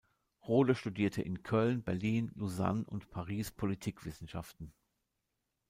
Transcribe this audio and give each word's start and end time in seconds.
Rohde 0.47 0.73
studierte 0.73 1.21
in 1.21 1.43
Köln, 1.43 1.83
Berlin, 1.83 2.31
Lausanne 2.33 2.83
und 2.87 3.11
Paris 3.11 3.51
Politikwissenschaften. 3.51 4.73